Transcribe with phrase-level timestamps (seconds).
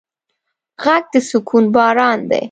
[0.83, 2.39] غږ د سکون باران دی